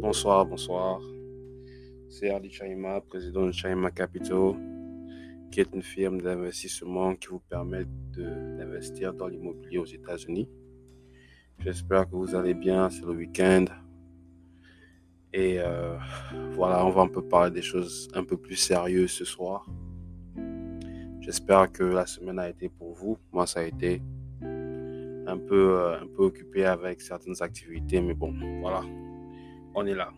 [0.00, 1.00] Bonsoir, bonsoir.
[2.08, 4.54] C'est Ardi Chaima, président de Chaima Capital,
[5.50, 7.84] qui est une firme d'investissement qui vous permet
[8.16, 10.48] d'investir dans l'immobilier aux États-Unis.
[11.58, 13.64] J'espère que vous allez bien, c'est le week-end.
[15.32, 15.98] Et euh,
[16.52, 19.66] voilà, on va un peu parler des choses un peu plus sérieuses ce soir.
[21.20, 23.18] J'espère que la semaine a été pour vous.
[23.32, 24.00] Moi, ça a été
[25.26, 28.82] un peu, euh, un peu occupé avec certaines activités, mais bon, voilà,
[29.74, 30.10] on est là.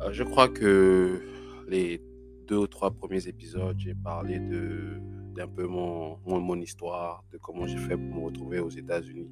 [0.00, 1.20] Euh, je crois que
[1.68, 2.00] les
[2.46, 5.00] deux ou trois premiers épisodes, j'ai parlé de
[5.34, 9.30] d'un peu mon, mon, histoire, de comment j'ai fait pour me retrouver aux États-Unis.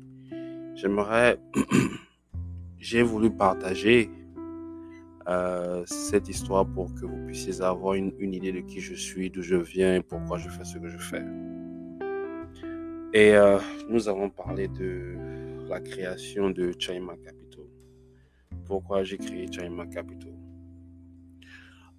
[0.77, 1.41] J'aimerais,
[2.79, 4.09] j'ai voulu partager
[5.27, 9.31] euh, cette histoire pour que vous puissiez avoir une, une idée de qui je suis,
[9.31, 11.25] d'où je viens et pourquoi je fais ce que je fais.
[13.13, 13.59] Et euh,
[13.89, 15.17] nous avons parlé de
[15.69, 17.46] la création de Chaima Capital.
[18.67, 20.33] Pourquoi j'ai créé Chaima Capital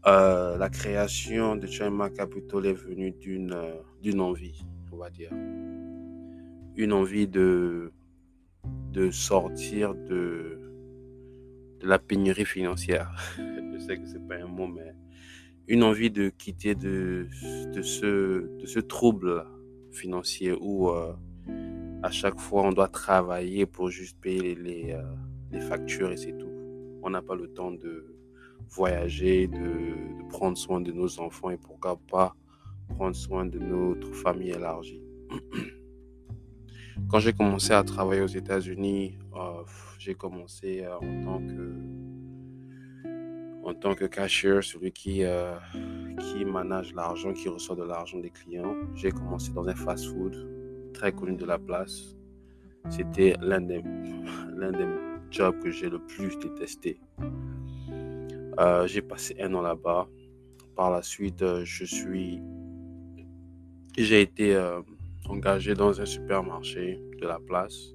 [0.05, 5.31] euh, La création de Chaima Capital est venue d'une euh, d'une envie, on va dire.
[6.75, 7.91] Une envie de,
[9.11, 10.59] sortir de,
[11.81, 13.15] la pénurie financière.
[13.37, 14.93] Je sais que c'est pas un mot, mais
[15.67, 17.27] une envie de quitter de,
[17.81, 19.45] ce, trouble
[19.91, 21.13] financier où euh,
[22.03, 24.95] à chaque fois on doit travailler pour juste payer les,
[25.51, 26.46] les factures et c'est tout.
[27.07, 28.05] On n'a pas le temps de
[28.67, 32.35] voyager, de, prendre soin de nos enfants et pourquoi pas
[32.89, 35.01] prendre soin de notre famille élargie.
[37.09, 39.63] Quand j'ai commencé à travailler aux États-Unis, euh,
[39.97, 41.75] j'ai commencé euh, en tant que
[43.63, 45.55] en tant que cashier, celui qui, euh,
[46.19, 48.75] qui manage l'argent, qui reçoit de l'argent des clients.
[48.95, 52.17] J'ai commencé dans un fast-food très connu de la place.
[52.89, 53.81] C'était l'un des,
[54.57, 56.99] l'un des jobs que j'ai le plus détesté.
[58.59, 60.07] Euh, j'ai passé un an là-bas.
[60.75, 62.41] Par la suite, euh, je suis,
[63.97, 64.81] j'ai été euh,
[65.29, 67.93] engagé dans un supermarché de la place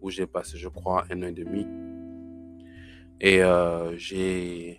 [0.00, 1.66] où j'ai passé, je crois, un an et demi.
[3.20, 3.42] Et
[3.98, 4.78] j'ai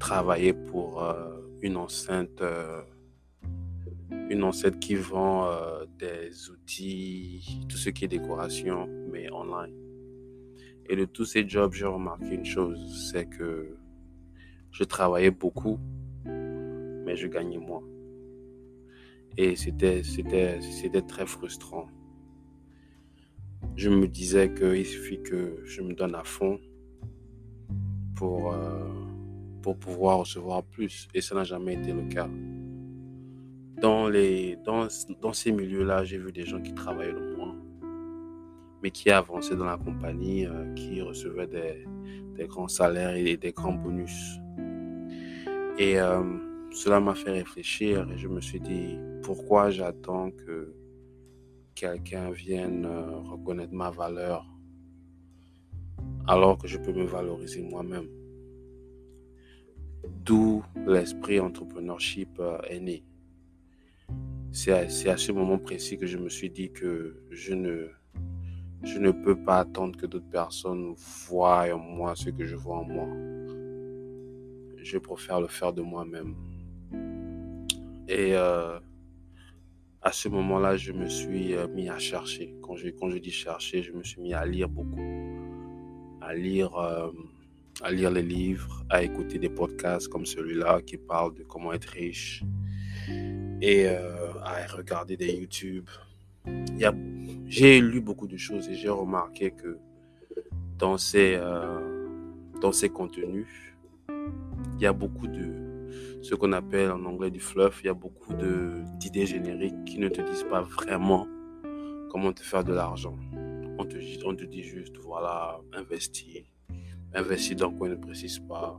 [0.00, 1.00] travaillé pour
[1.62, 2.42] une enceinte,
[4.10, 5.48] une enceinte qui vend
[5.96, 9.87] des outils, tout ce qui est décoration, mais online.
[10.88, 13.76] Et de tous ces jobs, j'ai remarqué une chose, c'est que
[14.70, 15.78] je travaillais beaucoup,
[16.24, 17.82] mais je gagnais moins.
[19.36, 20.02] Et c'était,
[21.06, 21.86] très frustrant.
[23.76, 26.58] Je me disais qu'il suffit que je me donne à fond
[28.16, 28.88] pour, euh,
[29.62, 31.06] pour pouvoir recevoir plus.
[31.14, 32.28] Et ça n'a jamais été le cas.
[33.80, 34.88] Dans, les, dans,
[35.20, 37.56] dans ces milieux-là, j'ai vu des gens qui travaillaient le moins,
[38.82, 43.72] mais qui avançaient dans la compagnie, euh, qui recevaient des, grands salaires et des grands
[43.72, 44.38] bonus.
[45.78, 46.22] Et euh,
[46.70, 50.74] cela m'a fait réfléchir et je me suis dit, pourquoi j'attends que
[51.74, 54.46] quelqu'un vienne euh, reconnaître ma valeur
[56.28, 58.08] alors que je peux me valoriser moi-même?
[60.24, 63.04] D'où l'esprit entrepreneurship est né.
[64.50, 64.72] C'est
[65.08, 67.88] à, ce moment précis que je me suis dit que je ne,
[68.82, 70.94] je ne peux pas attendre que d'autres personnes
[71.28, 73.08] voient en moi ce que je vois en moi.
[74.76, 76.34] Je préfère le faire de moi-même.
[78.08, 78.78] Et euh,
[80.00, 82.54] à ce moment-là, je me suis euh, mis à chercher.
[82.62, 85.02] Quand je, dis chercher, je me suis mis à lire beaucoup.
[86.20, 87.10] À lire, euh,
[87.82, 91.86] à lire les livres, à écouter des podcasts comme celui-là qui parle de comment être
[91.86, 92.42] riche
[93.60, 95.88] et euh, à regarder des YouTube.
[97.48, 99.78] J'ai lu beaucoup de choses et j'ai remarqué que
[100.76, 102.06] dans ces, euh,
[102.60, 103.48] dans ces contenus,
[104.08, 107.80] il y a beaucoup de ce qu'on appelle en anglais du fluff.
[107.82, 108.34] Il y a beaucoup
[109.00, 111.26] d'idées génériques qui ne te disent pas vraiment
[112.10, 113.16] comment te faire de l'argent.
[113.78, 116.42] On te, dit juste, voilà, investir.
[117.14, 118.78] Investir dans quoi ne précise pas.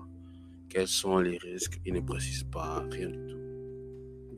[0.69, 1.81] Quels sont les risques?
[1.85, 3.38] Il ne précise pas rien du tout.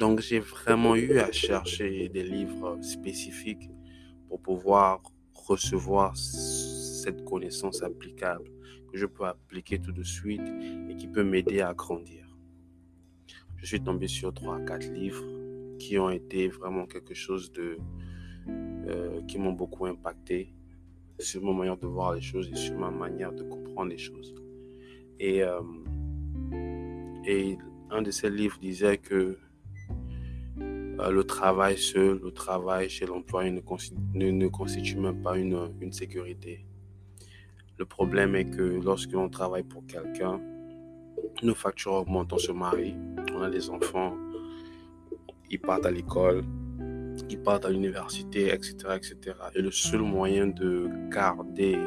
[0.02, 3.70] Donc j'ai vraiment eu à chercher des livres spécifiques
[4.28, 5.02] pour pouvoir
[5.34, 8.50] recevoir cette connaissance applicable
[8.92, 10.48] que je peux appliquer tout de suite
[10.90, 12.22] et qui peut m'aider à grandir
[13.62, 15.24] je suis tombé sur trois, quatre livres
[15.78, 17.78] qui ont été vraiment quelque chose de
[18.88, 20.52] euh, qui m'ont beaucoup impacté
[21.20, 24.34] sur ma manière de voir les choses et sur ma manière de comprendre les choses.
[25.20, 25.62] Et, euh,
[27.28, 27.60] et
[27.92, 29.38] un de ces livres disait que
[31.10, 33.62] le travail seul, le travail chez l'employé ne,
[34.14, 36.66] ne, ne, constitue même pas une, une sécurité.
[37.78, 40.40] Le problème est que lorsque l'on travaille pour quelqu'un,
[41.42, 42.96] nos factures augmentent, on se marie,
[43.34, 44.16] on a des enfants,
[45.50, 46.44] ils partent à l'école,
[47.30, 49.38] ils partent à l'université, etc., etc.
[49.56, 51.78] Et le seul moyen de garder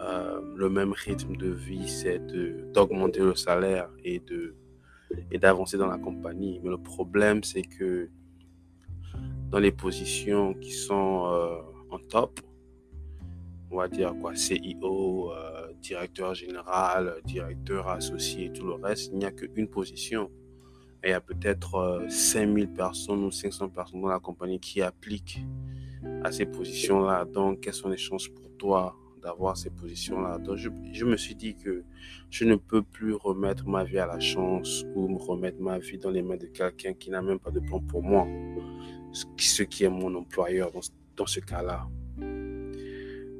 [0.00, 2.20] euh, le même rythme de vie, c'est
[2.72, 4.54] d'augmenter le salaire et de
[5.30, 6.60] et d'avancer dans la compagnie.
[6.62, 8.10] Mais le problème, c'est que
[9.50, 11.60] dans les positions qui sont euh,
[11.90, 12.40] en top,
[13.70, 19.24] on va dire quoi, CIO, euh, directeur général, directeur associé, tout le reste, il n'y
[19.24, 20.30] a qu'une position.
[21.02, 24.82] Et il y a peut-être 5000 euh, personnes ou 500 personnes dans la compagnie qui
[24.82, 25.44] appliquent
[26.22, 27.24] à ces positions-là.
[27.24, 30.38] Donc, quelles sont les chances pour toi d'avoir ces positions-là.
[30.38, 31.84] Donc, je, me suis dit que
[32.30, 35.98] je ne peux plus remettre ma vie à la chance ou me remettre ma vie
[35.98, 38.26] dans les mains de quelqu'un qui n'a même pas de plan pour moi,
[39.12, 40.70] ce qui est mon employeur
[41.16, 41.86] dans, ce cas-là.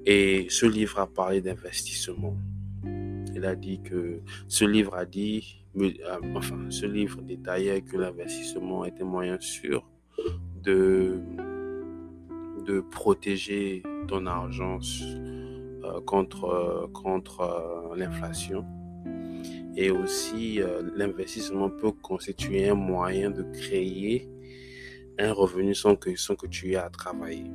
[0.06, 2.36] Et ce livre a parlé d'investissement.
[3.34, 5.90] Il a dit que ce livre a dit, euh,
[6.34, 9.88] enfin, ce livre détaillait que l'investissement était moyen sûr
[10.62, 11.20] de,
[12.66, 14.78] de protéger ton argent
[16.04, 18.64] contre, euh, contre euh, l'inflation.
[19.76, 20.60] Et aussi,
[20.96, 24.28] l'investissement peut constituer un moyen de créer
[25.18, 27.50] un revenu sans que, sans que tu aies à travailler.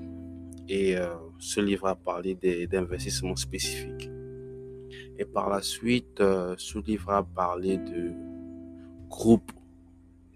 [0.70, 0.96] Et
[1.38, 2.34] ce livre a parlé
[2.72, 4.10] d'investissements spécifiques.
[5.20, 8.14] Et par la suite, ce livre a parlé de
[9.10, 9.52] groupes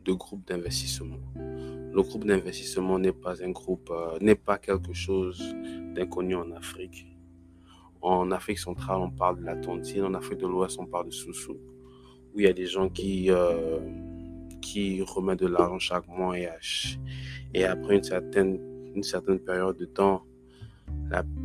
[0.06, 1.20] de groupes d'investissement.
[1.36, 3.92] Le groupe d'investissement n'est pas un groupe,
[4.22, 5.56] n'est pas quelque chose
[5.96, 7.09] d'inconnu en Afrique.
[8.02, 10.04] En Afrique centrale, on parle de la tontine.
[10.04, 11.58] En Afrique de l'Ouest, on parle de soussou.
[12.34, 13.80] Où il y a des gens qui, euh,
[14.62, 16.48] qui remettent de l'argent chaque mois et,
[17.54, 18.60] et après une certaine,
[18.96, 20.24] une certaine période de temps,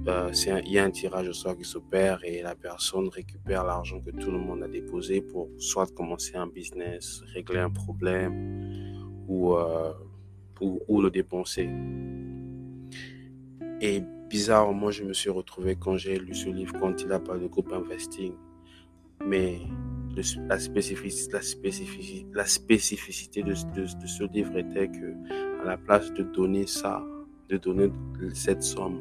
[0.06, 0.30] euh,
[0.66, 4.10] il y a un tirage au sort qui s'opère et la personne récupère l'argent que
[4.10, 8.94] tout le monde a déposé pour soit commencer un business, régler un problème
[9.26, 9.92] ou, euh,
[10.60, 11.70] ou, le dépenser.
[13.80, 14.02] Et
[14.34, 17.46] bizarrement, je me suis retrouvé quand j'ai lu ce livre, quand il a parlé de
[17.46, 18.32] groupe investing.
[19.24, 19.60] Mais
[20.48, 21.38] la, spécificité,
[23.44, 27.00] de, ce livre était que, à la place de donner ça,
[27.48, 27.92] de donner
[28.32, 28.98] cette somme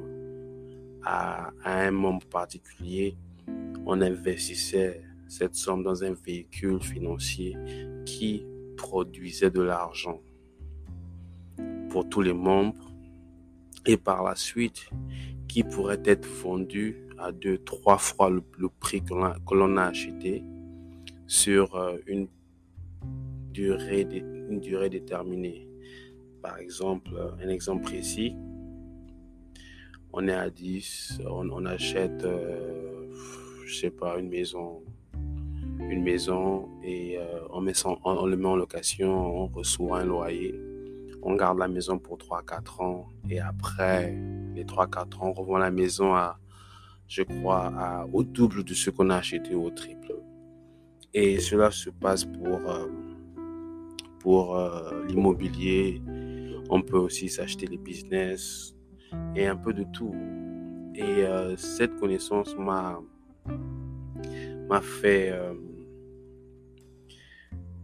[1.04, 3.18] à, à un membre particulier,
[3.88, 7.58] on investissait cette somme dans un véhicule financier
[8.06, 8.46] qui
[8.78, 10.22] produisait de l'argent
[11.90, 12.93] pour tous les membres
[13.86, 14.90] et par la suite
[15.48, 18.42] qui pourrait être vendu à deux, trois fois le,
[18.80, 19.14] prix que
[19.54, 20.44] l'on a, acheté
[21.28, 22.28] sur euh, une
[23.52, 24.06] durée,
[24.50, 25.68] durée déterminée.
[26.42, 28.36] Par exemple, un exemple précis,
[30.12, 33.08] on est à 10, on, achète, euh,
[33.66, 34.82] je sais pas, une maison,
[35.80, 40.54] une maison et euh, on, met on le met en location, on reçoit un loyer
[41.26, 44.16] on garde la maison pour 3-4 ans et après
[44.56, 46.38] les 3-4 ans, on revend la maison à,
[47.08, 50.16] je crois, au double de ce qu'on a acheté au triple.
[51.14, 52.88] Et cela se passe pour, euh,
[54.26, 56.02] euh, l'immobilier.
[56.70, 58.74] On peut aussi s'acheter les business
[59.36, 60.16] et un peu de tout.
[60.96, 63.00] Et euh, cette connaissance m'a
[64.70, 65.34] m'a fait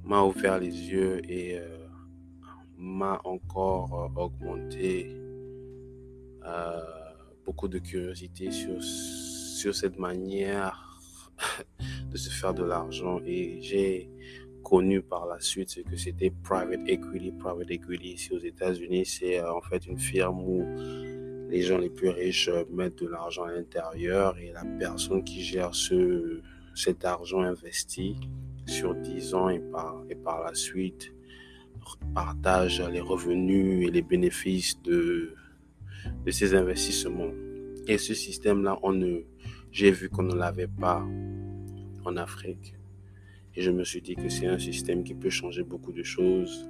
[0.04, 1.60] m'a ouvert les yeux et
[2.80, 5.14] m'a encore euh, augmenté
[6.46, 6.80] euh,
[7.46, 10.98] beaucoup de curiosité sur, sur cette manière
[12.12, 14.10] de se faire de l'argent et j'ai
[14.64, 17.32] connu par la suite ce que c'était private equity.
[17.32, 20.66] Private equity ici aux États-Unis, c'est euh, en fait une firme où
[21.50, 25.76] les gens les plus riches mettent de l'argent à l'intérieur et la personne qui gère
[25.76, 26.42] ce,
[26.76, 28.16] cet argent investi
[28.68, 31.12] sur 10 ans et par, et par la suite
[32.14, 35.36] partage les revenus et les bénéfices de,
[36.26, 37.32] de ces investissements.
[37.88, 38.80] Et ce système-là,
[39.72, 41.04] j'ai vu qu'on ne l'avait pas
[42.06, 42.76] en Afrique.
[43.56, 46.70] Et je me suis dit que c'est un système qui peut changer beaucoup de choses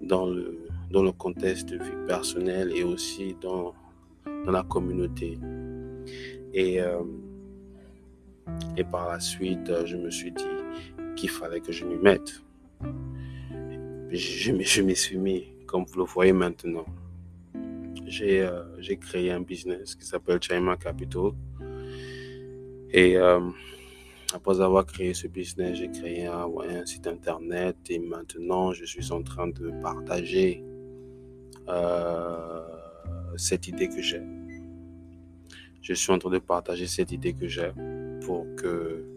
[0.00, 3.74] dans le, dans le contexte de vie personnelle et aussi dans,
[4.44, 5.38] dans la communauté.
[6.52, 7.02] Et, euh,
[8.76, 10.44] et par la suite, je me suis dit
[11.16, 12.42] qu'il fallait que je m'y mette
[14.10, 16.86] je, m'y suis mis, comme vous le voyez maintenant.
[18.06, 18.62] J'ai euh,
[19.00, 21.32] créé un business qui s'appelle Chima Capital.
[22.92, 23.40] Et euh,
[24.32, 29.10] après avoir créé ce business, j'ai créé un, un, site internet et maintenant je suis
[29.10, 30.62] en train de partager
[31.68, 32.60] euh,
[33.36, 34.22] cette idée que j'ai.
[35.82, 37.72] je suis en train de partager cette idée que j'ai
[38.24, 39.15] pour que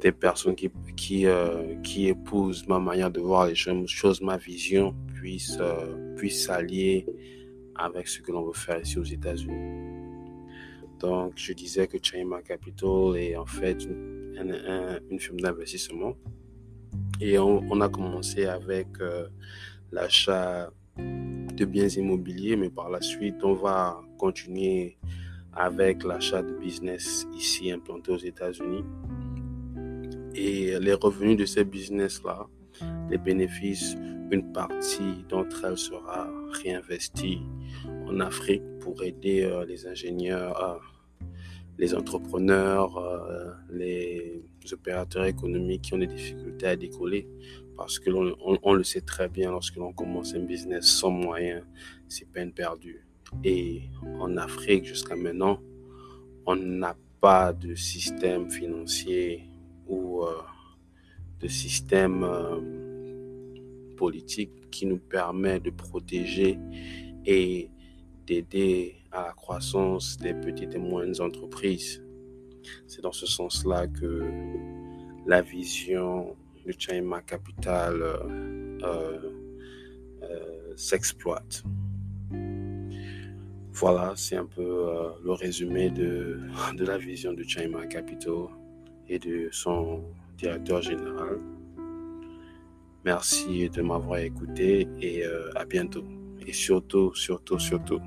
[0.00, 5.58] des personnes qui, euh, qui épousent ma manière de voir les choses, ma vision, puissent,
[5.60, 7.06] euh, puissent s'allier
[7.74, 9.98] avec ce que l'on veut faire ici aux États-Unis.
[11.00, 16.16] Donc, je disais que Chainma Capital est en fait une, firme d'investissement.
[17.20, 19.28] Et on, a commencé avec euh,
[19.92, 24.96] l'achat de biens immobiliers, mais par la suite, on va continuer
[25.52, 28.84] avec l'achat de business ici implanté aux États-Unis.
[30.40, 32.46] Et les revenus de ces business-là,
[33.10, 33.96] les bénéfices,
[34.30, 36.30] une partie d'entre elles sera
[36.62, 37.40] réinvestie
[38.06, 40.78] en Afrique pour aider euh, les ingénieurs, euh,
[41.76, 47.26] les entrepreneurs, euh, les opérateurs économiques qui ont des difficultés à décoller.
[47.76, 48.10] Parce que
[48.62, 51.64] on, le sait très bien, lorsque l'on commence un business sans moyens,
[52.06, 53.04] c'est peine perdue.
[53.42, 53.82] Et
[54.20, 55.58] en Afrique, jusqu'à maintenant,
[56.46, 59.47] on n'a pas de système financier
[59.88, 60.24] ou
[61.40, 62.26] de système
[63.96, 66.58] politique qui nous permet de protéger
[67.26, 67.70] et
[68.26, 72.02] d'aider à la croissance des petites et moyennes entreprises.
[72.86, 74.22] C'est dans ce sens-là que
[75.26, 79.18] la vision de Chaima Capital euh,
[80.22, 81.64] euh, s'exploite.
[83.72, 86.40] Voilà, c'est un peu euh, le résumé de,
[86.76, 88.48] de la vision de Chaima Capital
[89.08, 90.02] et de son
[90.36, 91.38] directeur général.
[93.04, 95.24] Merci de m'avoir écouté et
[95.54, 96.04] à bientôt.
[96.46, 98.00] Et surtout, surtout, surtout,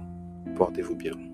[0.55, 1.31] portez-vous bien.